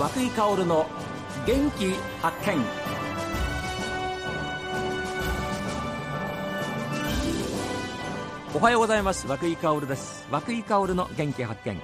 [0.00, 0.86] 和井薫の
[1.46, 1.92] 元気
[2.22, 2.56] 発見。
[8.54, 9.26] おはようございます。
[9.26, 10.26] 和井薫です。
[10.30, 11.78] 和久井薫の元気発見。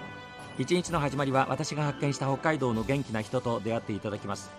[0.58, 4.50] 一日の始まりは私が発見した北海道の元気な人と出会っていただきます。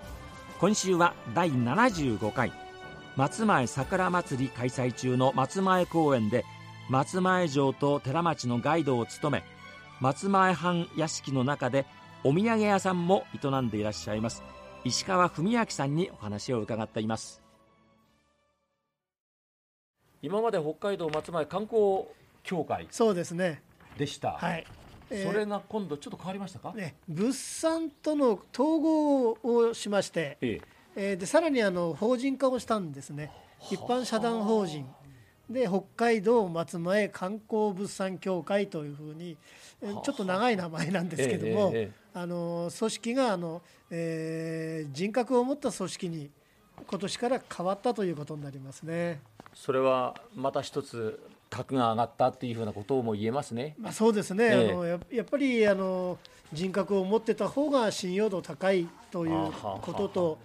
[0.59, 2.53] 今週は第75回。
[3.15, 6.45] 松前桜祭り開催中の松前公園で
[6.91, 9.43] 松前城と寺町のガイドを務め
[9.99, 11.87] 松前藩屋敷の中で
[12.23, 14.43] お土産屋さんも営んでいらっしゃいます。
[14.83, 17.41] 石川文明さんにお話を伺っています。
[20.21, 22.05] 今まで北海道松前観光
[22.43, 23.61] 協会そうですね。
[23.97, 24.65] でした、はい、
[25.11, 30.61] えーそれが今度ちょっと変わりましたか、ね、物産との統合をしまして、え
[30.95, 31.13] え。
[31.13, 33.31] ーでさらにあの法人化をしたんですね。
[33.71, 34.87] 一般社団法人
[35.49, 39.37] で北海道松前観光物産協会というふうに
[39.81, 41.73] えーちょっと長い名前なんですけども、
[42.13, 46.29] あの組織があの、えー人格を持った組織に
[46.85, 49.21] 今年から変わったということになりますね。
[49.53, 53.75] それはまた一つ格が上がったっていうふうなことも言えますね。
[53.77, 54.71] まあ、そうですね、ええ。
[54.71, 56.17] あのややっぱりあの
[56.53, 60.37] 人格を持ってた方が信用度高いということと、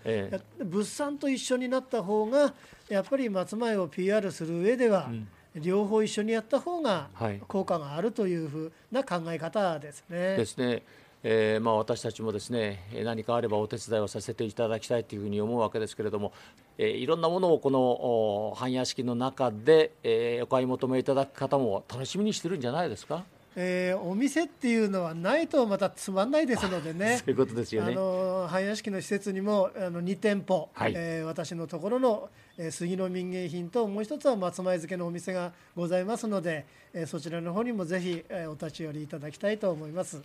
[0.65, 2.55] 物産と一緒になった方が
[2.93, 5.11] やっぱり松前を PR する上では、
[5.55, 7.41] 両方一緒にやった方がはい。
[7.49, 10.37] 効果があるというふうな考え方ですね。
[10.37, 10.83] ですね、
[11.23, 16.33] えーまあ、私たちもですねえー何かあればお手伝いをさせていただきたいというふうに思うわけですけれども、
[16.79, 23.25] えーいろんなものをこのお般屋敷の中で、えーお買い求めいただく方も楽しみにしてるんじゃないですか、
[23.57, 27.95] えーお店っていうのはないとまたつまんないですのでね そういうことですよあね。
[27.95, 36.65] の般屋敷の施設にもあの2店舗、はいえー私のところの、えー杉の民芸品ともう一つは松前漬けのお店がございますので、
[36.95, 40.23] えーそちらの方にもぜひ、えーお立ち寄りいただきたいと思います。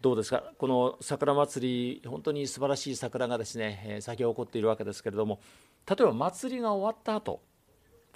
[0.00, 5.40] どうですか、この桜祭り、本当に素晴らしい桜がですね、えー咲き誇っているわけですけれども、
[5.88, 7.40] 例えば祭りが終わった後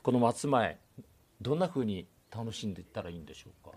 [0.03, 0.78] この松前、
[1.41, 3.76] どんなふうに楽しんでいったらいいんでしょうか？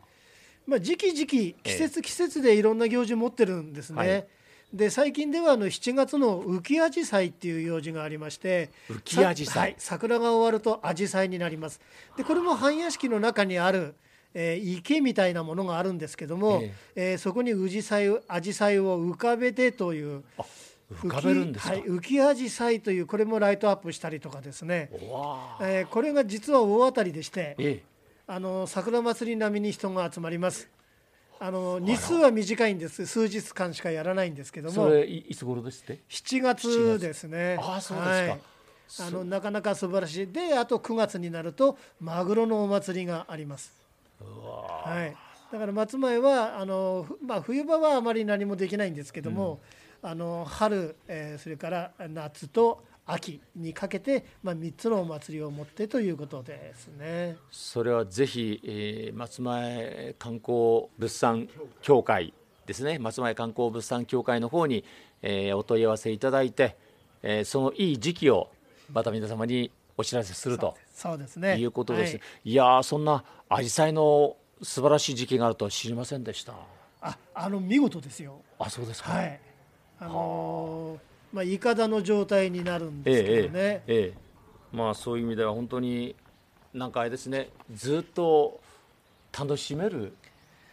[0.68, 3.98] まあ、時期時期季節季節でいろんな行事持ってるんですね。
[3.98, 4.28] はい。
[4.74, 11.82] で最近ではあの7月の浮きあじさいっていう行事がありまして浮きあじさいさはい、桜が終わるとあじさいになります。
[12.16, 13.96] でこれも般屋敷の中にある、
[14.34, 17.16] えー池みたいなものがあるんですけども、ええ。
[17.16, 20.24] ーそこに宇治祭あじさいを浮かべてという
[21.04, 21.74] 浮かべるんですか？
[21.74, 24.90] はい、浮きあじさいというこれもライトアップしたりとかですね、
[25.62, 27.84] えーこれが実は大当たりでしてええ
[28.34, 30.70] あの桜祭り並みに人が集まります。
[31.38, 33.06] あの日数は短いんです。
[33.06, 37.58] 数日間しかやらないんですけども、それいいつ頃ですって？7月ですね。
[37.60, 38.40] ああそうですかはい
[39.00, 40.28] あのなかなか素晴らしい。
[40.32, 43.74] で、あと9月になるとマグロのお祭りがあります。
[44.22, 45.14] はい。
[45.52, 49.60] だから松前はあのふまあ冬場はあまり何もできないんですけども、
[50.02, 57.38] あの春、えーそれから夏と秋にかけてまあ3つのお祭りを持ってということですね。
[57.52, 61.50] それはぜひ、えー松前観光物産
[61.82, 62.34] 協会
[62.66, 64.84] ですね松前観光物産協会の方に、
[65.22, 66.78] えーお問い合わせいただいて、
[67.24, 68.50] えーそのいい時期を
[68.94, 71.58] また皆様にお知らせするとそうですね。
[71.58, 76.54] いうことです、はいい、やーそんな紫陽花の素晴らしい時期があるとは知りませんでした
[77.02, 78.42] あ、あの見事ですよ。
[78.60, 79.40] あそうですか、はい。
[80.00, 80.91] あのー
[81.34, 83.60] まあいかだの状態になるんですけどね。
[83.60, 84.32] ええええええ
[84.72, 86.16] まあそういう意味では本当に
[86.74, 88.62] なんかあれですねずっと
[89.38, 90.14] 楽しめる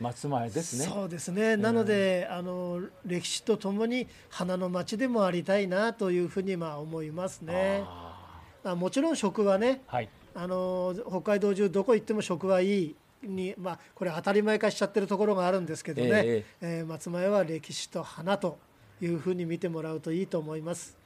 [0.01, 1.57] 松前ですねそうですね。
[1.57, 7.83] なので、あの歴史とともに花の町でもありたいなというふうにまあ思いますね。
[7.85, 12.97] ああもちろん食はね、ーはいあの北海道中どこ行っても食はいい。
[13.21, 18.61] にまあ、これ当たり前化しちゃってるところがあるんですけどね、ええー松前は歴史と花と
[19.01, 20.97] いうふうに見てもらうといいと思います。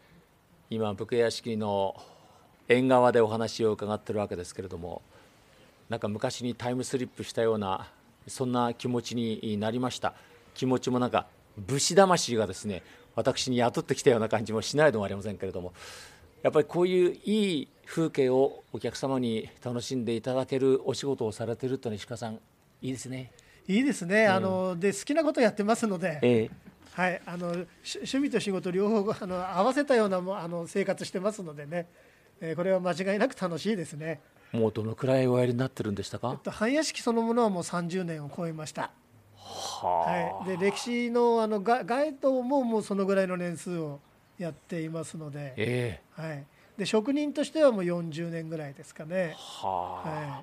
[0.71, 1.95] 今武家屋敷の
[2.69, 5.03] 縁側でお話を伺ってるわけですけれども
[5.91, 7.91] なんか昔にタイムスリップしたような
[8.27, 10.15] そんな気持ちになりました
[10.55, 11.27] 気持ちもなんか
[11.59, 12.83] 武士魂がですね
[13.15, 15.75] 私に雇ってきたような感じもしないでもありませんけれども
[16.43, 22.35] やっぱりこういういい風景をお客様に楽しんでいただけるお仕事をされてるというのは石川さん
[22.81, 23.31] いいですね。
[23.69, 26.62] いいですね、あので好きなことやってますので、ええ
[26.93, 31.87] はい、あのし趣味と仕事両方あの合わせたようなもあの生活してますのでね、
[32.41, 34.21] えーこれは間違いなく楽しいですね。
[34.53, 36.39] もうどのくらいおやりになってるんでしたか？
[36.43, 38.91] と般屋敷そのものはもう30年を超えました。
[39.35, 44.01] ははい、で歴史のあのガガイドももうそのぐらいの年数を
[44.39, 46.21] やっていますので、ええ。
[46.23, 46.45] はい、
[46.77, 49.35] で職人としてはもう40年ぐらいですかね。
[49.37, 50.43] はあ、は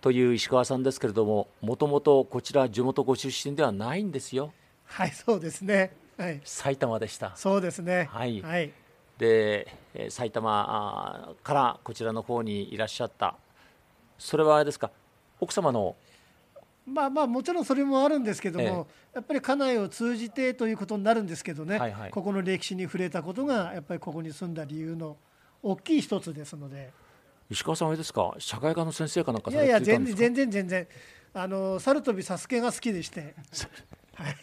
[0.00, 4.52] という石川さんですけれどももともとこちら地元ご出身ではないんですよ
[4.92, 5.92] はい、そうですね。
[6.18, 7.32] はい、埼玉でした。
[7.34, 8.08] そうですね。
[8.12, 8.70] はい、はい、
[9.16, 9.66] で
[10.10, 13.36] 埼玉からこちらの方にいらっしゃった。
[14.18, 14.90] それはあれですか？
[15.40, 15.96] 奥様の？
[16.86, 18.72] まあまあもちろんそれもあるんですけども、ええ、
[19.14, 25.16] やっぱり家内を通じてということになるんですけどね、はいはい、ここの歴史に触れたことがやっぱりここに住んだ理由の
[25.62, 26.90] 大きい一つですので。
[27.48, 28.34] 石川さんはですか？
[28.38, 30.88] 社会科の先生かなんかいやいや全然全然全然。
[31.34, 33.34] あの猿飛びサスケが好きでして。
[34.14, 34.36] はい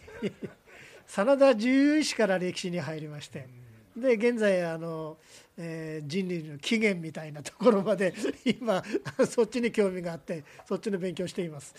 [1.07, 3.47] 真田十石から歴史に入りまして。
[3.95, 5.17] で現在あの、
[5.57, 8.13] えー、人類の起源みたいなところまで
[8.45, 8.83] 今
[9.27, 11.75] そっちに興味があってそっちの勉強しています。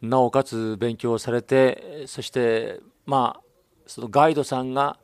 [0.00, 3.42] なおかつ勉強されてそしてまあ
[3.86, 4.98] そのガイドさんが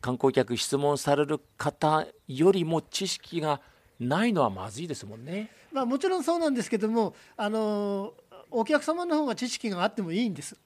[0.00, 3.60] 観光客質問される方よりも知識が
[4.00, 5.50] ないのはまずいですもんね。
[5.72, 8.14] まあ、もちろんそうなんですけどもあの
[8.54, 10.56] お客様の方が知識があってもいいんです。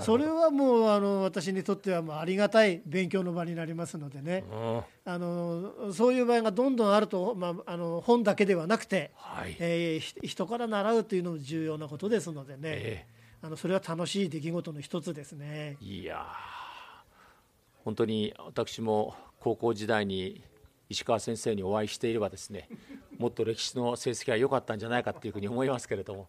[0.00, 4.44] それはもうあの私にとってはもうありがたい勉強の場になりますのでね、
[5.04, 15.76] あのそういう場合がどんどんあると、まあ、あの本だけではなくて、はい、えー、人から習うというのも重要なことですのでね、えー、あのそれは楽しい出来事の一つですね。
[15.80, 16.26] いや
[17.84, 20.42] 本当に私も高校時代に
[20.88, 22.68] 石川先生にお会いしていればですね
[23.18, 26.28] もっと歴史の成績が良かったんじゃないかというふうに思いますけれども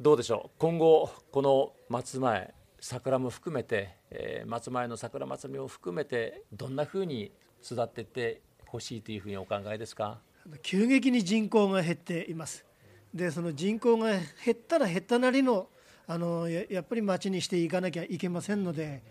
[0.00, 0.58] どうでしょう？
[0.58, 7.32] 今後この松前桜も含めて、えー、松前の桜祭りを含めてどんなふうに
[7.64, 10.20] 育っていってほしいというふうにお考えですか？
[10.62, 12.64] 急激に人口が減っています。
[13.12, 14.20] でその人口が減
[14.52, 15.66] ったら減ったなりの
[16.06, 19.02] あのやっぱり町にしていかなきゃいけませんので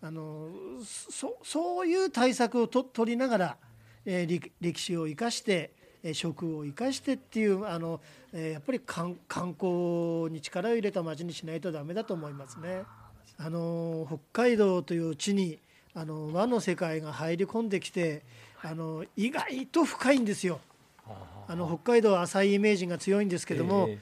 [0.00, 0.48] あの
[0.80, 3.56] そそういう対策をと取りながら、
[4.04, 5.72] えー、歴史を生かして
[6.14, 8.00] 食を生かしてっていうあの、
[8.32, 12.82] えー、やっぱり観光に力を入れた町にしないとダメだと思いますね。
[13.38, 15.58] あの北海道という地に
[15.94, 18.22] あの和の世界が入り込んできて
[18.62, 20.60] あの意外と深いんですよ。
[21.48, 21.54] あ。
[21.54, 23.98] の北海道は浅いイメージが強いんですけども、えー、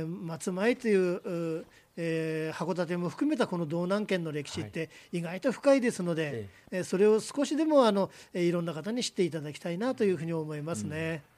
[0.00, 1.66] えー、松前という
[1.96, 11.35] えー、函館も含めたこの道南県の歴史って意外と深いですので、はい、それを少しでもあのいろんな方に知っていただきたいなというふうに思いますね、うん、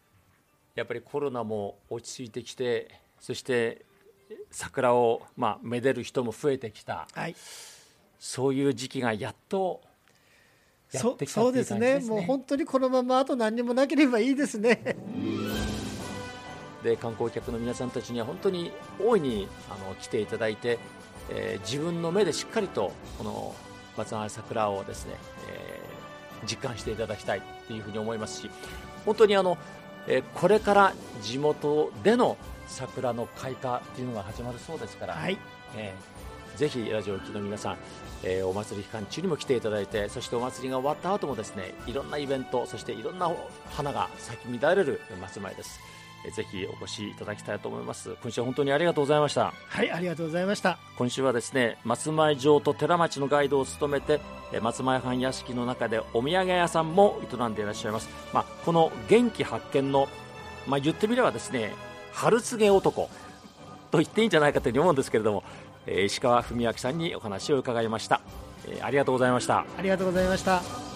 [0.78, 2.88] やっぱりコロナも落ち着いてきて
[3.18, 3.84] そして
[4.52, 7.34] 桜を、まあ、めでる人も増えてきた、はい、
[8.20, 9.80] そういう時期がやっと
[10.92, 14.96] やってきたそうですね、もう本当にこのままあと何にもなければいいですね。
[16.82, 18.70] で観光客の皆さんたちには本当に
[19.04, 20.78] 大いにあの来ていただいて、
[21.28, 23.54] えー、自分の目でしっかりとこの
[23.96, 25.16] 松原桜をですね、
[25.48, 28.50] えー、実感していただきたいというふうに思いますし
[29.04, 29.58] 本当にあの、
[30.08, 35.38] えー、これから地元での桜の開花というのが始まるそうですから、はい
[35.76, 37.76] えー、ぜひラジオを聴きの皆さん、
[38.24, 43.30] えー、お祭り期間中にも来ていただいてそしてお祭りが終わった後もですねいろんなイベントそしていろんな
[43.70, 45.78] 花が咲き乱れる松前です。
[46.34, 48.16] ぜひお越しいただきたいと思います。
[48.22, 49.52] 今週は本当にありがとうございました。
[49.68, 50.78] はいありがとうございました。
[50.96, 54.20] 今週はですね松前城と寺町のガイドを務めて
[54.60, 60.08] 松前藩屋敷の中でお土産屋さんも営んでいらっしゃいます、まあ、この元気発見の、
[60.66, 61.74] まあ、言ってみればですね
[62.12, 63.10] 春告げ男
[63.90, 65.44] と言っていいんじゃないかというふうに思うんですけれども、
[65.86, 68.20] 石川文明さんにお話を伺いました、
[68.82, 69.64] ありがとうございました。
[69.78, 70.87] ありがとうございました